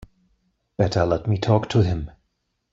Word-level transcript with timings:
Better 0.79 1.05
let 1.05 1.27
me 1.27 1.37
talk 1.37 1.69
to 1.69 1.83
him. 1.83 2.09